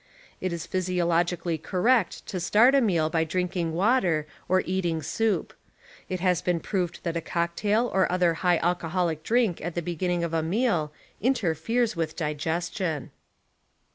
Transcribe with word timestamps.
It 0.39 0.51
is 0.51 0.65
))hysiologically 0.65 1.61
correct 1.61 2.25
to 2.25 2.39
start 2.39 2.73
a 2.73 2.81
meal 2.81 3.07
by 3.11 3.23
drinking 3.23 3.73
water 3.73 4.25
or 4.49 4.63
eating 4.65 5.03
soup. 5.03 5.53
It 6.09 6.19
has 6.21 6.41
been 6.41 6.59
])roved 6.59 7.03
that 7.03 7.15
a 7.15 7.21
cocktail 7.21 7.85
or 7.93 8.11
other 8.11 8.33
high 8.41 8.57
alcoholic 8.63 9.21
drink 9.21 9.61
at 9.61 9.75
the 9.75 9.81
beginning 9.83 10.23
of 10.23 10.33
a 10.33 10.41
meal 10.41 10.91
interferes 11.21 11.95
with 11.95 12.15
digestion. 12.15 13.11